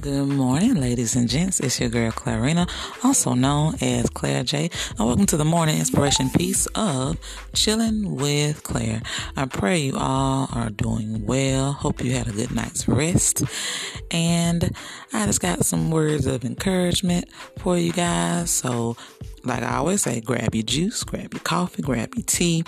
[0.00, 1.60] Good morning, ladies and gents.
[1.60, 2.66] It's your girl Clarina,
[3.04, 4.70] also known as Claire J.
[4.96, 7.18] And welcome to the morning inspiration piece of
[7.52, 9.02] Chilling with Claire.
[9.36, 11.72] I pray you all are doing well.
[11.72, 13.42] Hope you had a good night's rest.
[14.10, 14.74] And
[15.12, 18.50] I just got some words of encouragement for you guys.
[18.50, 18.96] So,
[19.44, 22.64] like I always say, grab your juice, grab your coffee, grab your tea,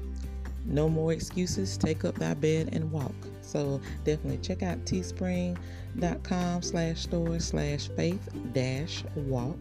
[0.67, 1.77] no more excuses.
[1.77, 3.15] Take up thy bed and walk.
[3.41, 9.57] So definitely check out teespring.com slash store slash faith dash walk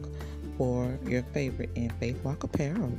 [0.59, 2.93] for your favorite in Faith Walk apparel.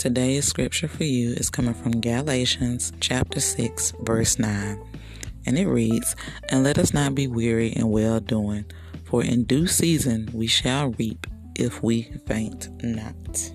[0.00, 4.82] Today's scripture for you is coming from Galatians chapter 6, verse 9.
[5.44, 6.16] And it reads,
[6.48, 8.64] And let us not be weary in well doing,
[9.04, 13.52] for in due season we shall reap if we faint not.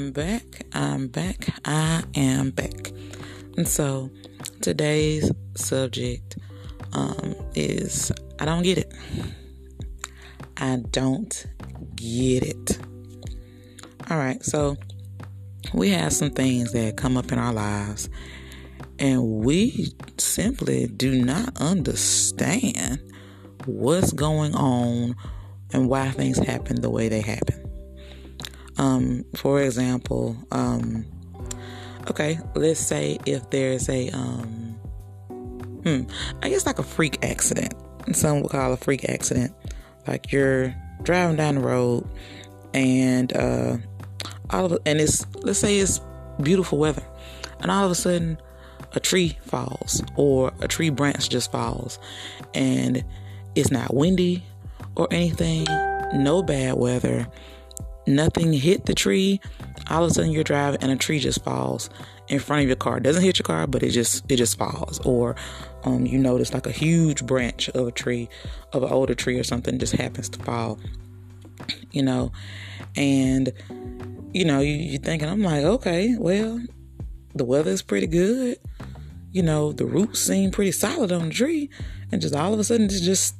[0.00, 0.62] I'm back.
[0.72, 1.60] I'm back.
[1.66, 2.90] I am back.
[3.58, 4.10] And so
[4.62, 6.38] today's subject
[6.94, 8.94] um, is I don't get it.
[10.56, 11.46] I don't
[11.96, 12.78] get it.
[14.08, 14.42] All right.
[14.42, 14.78] So
[15.74, 18.08] we have some things that come up in our lives,
[18.98, 23.02] and we simply do not understand
[23.66, 25.14] what's going on
[25.74, 27.69] and why things happen the way they happen.
[28.80, 31.04] Um, for example, um,
[32.10, 34.80] okay, let's say if there's a, um,
[35.84, 36.04] hmm,
[36.42, 37.74] I guess like a freak accident.
[38.12, 39.52] Some would call a freak accident.
[40.08, 42.08] Like you're driving down the road
[42.72, 43.76] and, uh,
[44.48, 46.00] all of and it's, let's say it's
[46.40, 47.04] beautiful weather
[47.60, 48.38] and all of a sudden
[48.94, 51.98] a tree falls or a tree branch just falls
[52.54, 53.04] and
[53.54, 54.42] it's not windy
[54.96, 55.66] or anything,
[56.14, 57.28] no bad weather
[58.10, 59.40] nothing hit the tree.
[59.88, 61.90] All of a sudden you're driving and a tree just falls
[62.28, 62.98] in front of your car.
[62.98, 65.00] It doesn't hit your car, but it just it just falls.
[65.00, 65.36] Or
[65.84, 68.28] um, you notice like a huge branch of a tree,
[68.72, 70.78] of an older tree or something, just happens to fall.
[71.90, 72.32] You know,
[72.96, 73.52] and
[74.32, 76.60] you know you, you're thinking, I'm like, okay, well,
[77.34, 78.58] the weather is pretty good.
[79.32, 81.70] You know, the roots seem pretty solid on the tree,
[82.10, 83.36] and just all of a sudden, it just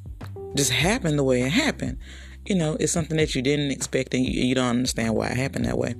[0.55, 1.97] just happened the way it happened
[2.45, 5.37] you know, it's something that you didn't expect and you, you don't understand why it
[5.37, 5.95] happened that way.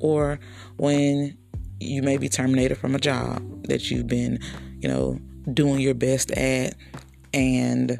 [0.00, 0.38] Or
[0.76, 1.36] when
[1.80, 4.38] you may be terminated from a job that you've been,
[4.80, 5.18] you know,
[5.52, 6.74] doing your best at,
[7.32, 7.98] and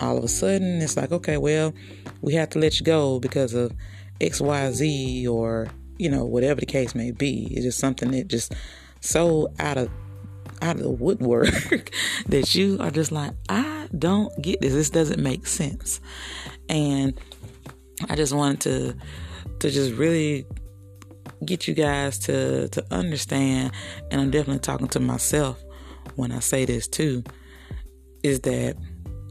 [0.00, 1.72] all of a sudden it's like, okay, well,
[2.20, 3.72] we have to let you go because of
[4.20, 5.68] XYZ or,
[5.98, 7.48] you know, whatever the case may be.
[7.52, 8.54] It's just something that just
[9.00, 9.90] so out of
[10.62, 11.90] out of the woodwork
[12.28, 14.72] that you are just like, I don't get this.
[14.72, 16.00] This doesn't make sense.
[16.68, 17.18] And
[18.08, 18.96] I just wanted to
[19.60, 20.46] to just really
[21.44, 23.72] get you guys to to understand
[24.10, 25.62] and I'm definitely talking to myself
[26.14, 27.24] when I say this too
[28.22, 28.76] is that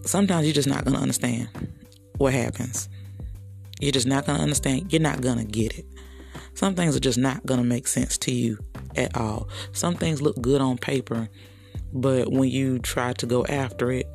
[0.06, 1.50] sometimes you're just not going to understand
[2.18, 2.88] what happens.
[3.80, 4.94] You're just not going to understand.
[4.94, 5.86] You're not going to get it.
[6.54, 8.57] Some things are just not going to make sense to you
[8.96, 9.50] at all.
[9.74, 11.28] Some things look good on paper,
[11.92, 14.07] but when you try to go after it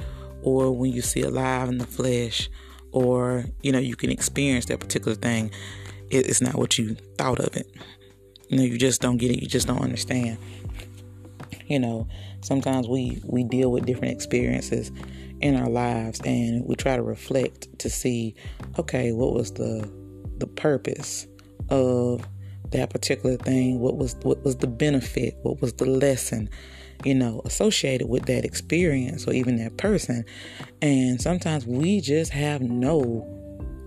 [0.42, 2.48] or when you see it live in the flesh,
[2.92, 5.50] or you know, you can experience that particular thing,
[6.10, 7.66] it's not what you thought of it.
[8.48, 10.38] You know, you just don't get it, you just don't understand.
[11.66, 12.08] You know,
[12.40, 14.90] sometimes we we deal with different experiences
[15.40, 18.34] in our lives and we try to reflect to see
[18.78, 19.90] okay what was the
[20.38, 21.26] the purpose
[21.70, 22.26] of
[22.70, 26.48] that particular thing what was what was the benefit what was the lesson
[27.04, 30.24] you know associated with that experience or even that person
[30.82, 33.26] and sometimes we just have no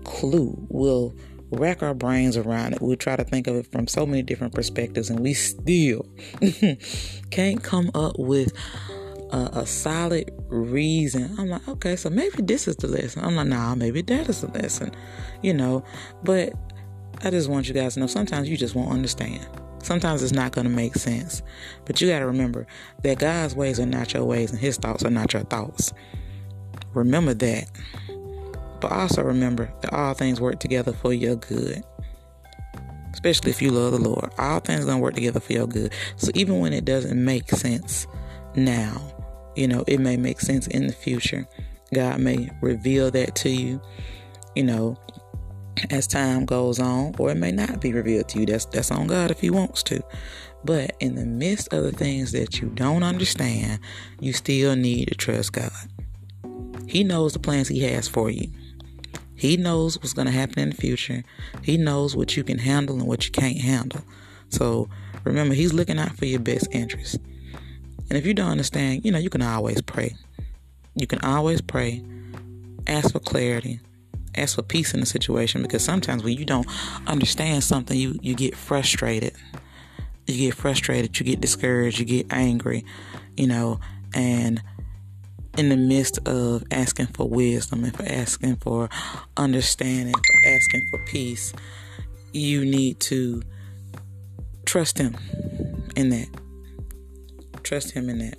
[0.04, 1.14] clue we'll
[1.50, 4.54] rack our brains around it we try to think of it from so many different
[4.54, 6.06] perspectives and we still
[7.30, 8.52] can't come up with
[9.30, 11.34] a, a, solid reason.
[11.38, 13.24] I'm like, okay, so maybe this is the lesson.
[13.24, 14.92] I'm like, nah, maybe that is the lesson,
[15.42, 15.82] you know.
[16.22, 16.52] But
[17.22, 19.46] I just want you guys to know sometimes you just won't understand.
[19.84, 21.42] Sometimes it's not going to make sense.
[21.84, 22.66] But you got to remember
[23.02, 25.92] that God's ways are not your ways and his thoughts are not your thoughts.
[26.94, 27.70] Remember that.
[28.80, 31.84] But also remember that all things work together for your good.
[33.12, 34.32] Especially if you love the Lord.
[34.38, 35.92] All things going to work together for your good.
[36.16, 38.06] So even when it doesn't make sense
[38.56, 39.02] now,
[39.54, 41.46] you know, it may make sense in the future.
[41.92, 43.82] God may reveal that to you,
[44.56, 44.96] you know,
[45.90, 48.46] as time goes on, or it may not be revealed to you.
[48.46, 50.02] That's that's on God if He wants to.
[50.64, 53.80] But in the midst of the things that you don't understand,
[54.20, 55.70] you still need to trust God.
[56.86, 58.50] He knows the plans He has for you.
[59.34, 61.22] He knows what's going to happen in the future.
[61.62, 64.02] He knows what you can handle and what you can't handle.
[64.48, 64.88] So
[65.24, 67.16] remember, He's looking out for your best interest.
[68.08, 70.14] And if you don't understand, you know, you can always pray.
[70.94, 72.04] You can always pray,
[72.86, 73.80] ask for clarity,
[74.36, 76.66] ask for peace in the situation because sometimes when you don't
[77.06, 79.32] understand something, you, you get frustrated.
[80.26, 82.84] You get frustrated, you get discouraged, you get angry,
[83.36, 83.78] you know,
[84.14, 84.62] and
[85.56, 88.88] in the midst of asking for wisdom and for asking for
[89.36, 91.52] understanding, for asking for peace,
[92.32, 93.42] you need to
[94.64, 95.16] trust Him
[95.94, 96.28] in that.
[97.62, 98.38] Trust Him in that.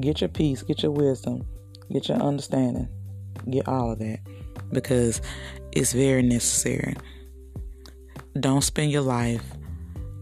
[0.00, 1.46] Get your peace, get your wisdom,
[1.90, 2.88] get your understanding,
[3.50, 4.20] get all of that
[4.72, 5.20] because
[5.72, 6.94] it's very necessary.
[8.38, 9.42] Don't spend your life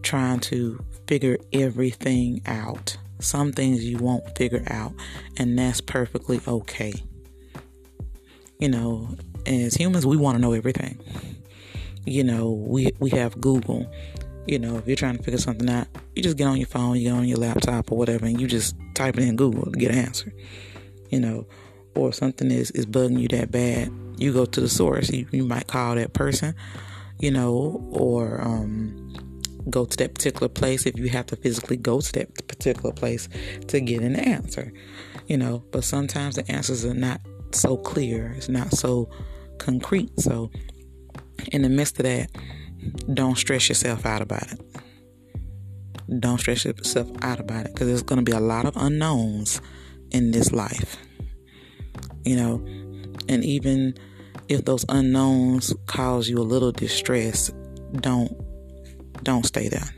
[0.01, 2.97] trying to figure everything out.
[3.19, 4.93] Some things you won't figure out,
[5.37, 6.93] and that's perfectly okay.
[8.59, 10.99] You know, as humans, we want to know everything.
[12.05, 13.89] You know, we we have Google
[14.47, 16.97] you know, if you're trying to figure something out, you just get on your phone,
[16.97, 19.77] you get on your laptop or whatever, and you just type it in Google to
[19.77, 20.31] get an answer.
[21.09, 21.47] You know,
[21.95, 25.09] or something is, is bugging you that bad, you go to the source.
[25.09, 26.55] You, you might call that person,
[27.19, 29.13] you know, or um,
[29.69, 33.27] go to that particular place if you have to physically go to that particular place
[33.67, 34.71] to get an answer,
[35.27, 35.63] you know.
[35.71, 37.21] But sometimes the answers are not
[37.51, 39.09] so clear, it's not so
[39.57, 40.19] concrete.
[40.19, 40.51] So,
[41.51, 42.29] in the midst of that,
[43.13, 44.59] don't stress yourself out about it.
[46.19, 49.59] Don't stress yourself out about it because there's going to be a lot of unknowns
[50.11, 50.97] in this life.
[52.25, 52.65] You know,
[53.29, 53.95] and even
[54.49, 57.51] if those unknowns cause you a little distress,
[57.93, 58.31] don't
[59.23, 59.89] don't stay there.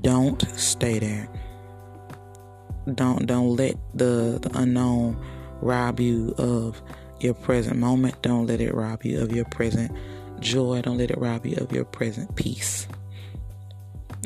[0.00, 1.28] Don't stay there.
[2.94, 5.22] Don't don't let the, the unknown
[5.62, 6.82] rob you of
[7.20, 8.20] your present moment.
[8.22, 9.92] Don't let it rob you of your present
[10.40, 10.80] joy.
[10.82, 12.88] Don't let it rob you of your present peace.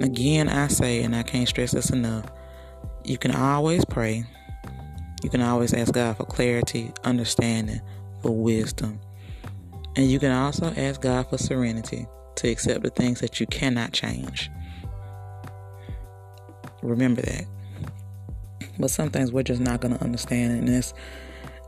[0.01, 2.27] Again, I say, and I can't stress this enough,
[3.05, 4.25] you can always pray.
[5.25, 7.81] You can always ask God for clarity, understanding,
[8.21, 9.01] for wisdom.
[9.97, 13.95] And you can also ask God for serenity to accept the things that you cannot
[13.95, 14.51] change.
[16.83, 17.47] Remember that.
[18.79, 20.93] But some things we're just not going to understand, and that's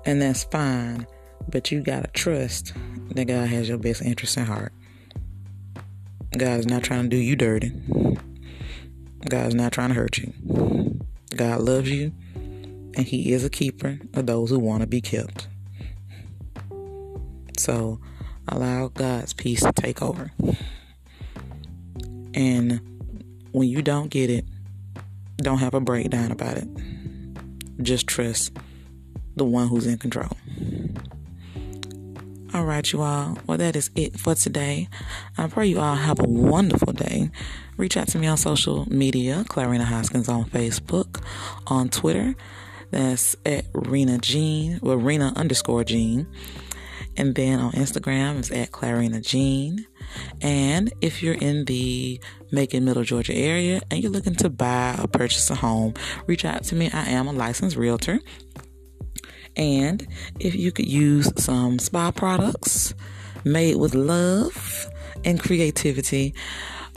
[0.05, 1.07] and that's fine.
[1.49, 2.75] But you gotta trust
[3.13, 4.75] that God has your best interest in heart.
[6.37, 7.71] God is not trying to do you dirty.
[9.31, 11.01] God is not trying to hurt you.
[11.35, 12.13] God loves you,
[12.97, 15.47] and He is a keeper of those who want to be kept.
[17.59, 18.01] So
[18.49, 20.33] allow God's peace to take over.
[22.35, 22.81] And
[23.53, 24.45] when you don't get it,
[25.39, 26.69] don't have a breakdown about it.
[27.83, 28.57] Just trust
[29.37, 30.31] the one who's in control.
[32.55, 33.39] All right, you all.
[33.47, 34.89] Well, that is it for today.
[35.37, 37.31] I pray you all have a wonderful day.
[37.77, 41.23] Reach out to me on social media, Clarina Hoskins on Facebook,
[41.67, 42.35] on Twitter.
[42.91, 46.27] That's at Rena Jean, well, Rena underscore Jean.
[47.17, 49.87] And then on Instagram, it's at Clarina Jean.
[50.43, 52.21] And if you're in the
[52.53, 55.95] Macon, Middle Georgia area and you're looking to buy or purchase a home,
[56.27, 56.91] reach out to me.
[56.93, 58.21] I am a licensed realtor.
[59.57, 60.07] And
[60.39, 62.95] if you could use some spa products
[63.45, 64.87] made with love
[65.25, 66.35] and creativity,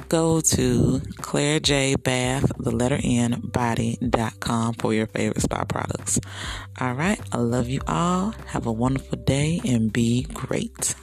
[0.08, 6.20] go to Claire J Bath, the letter N, body.com for your favorite spa products.
[6.80, 7.20] All right.
[7.32, 8.34] I love you all.
[8.48, 10.96] Have a wonderful day and be great.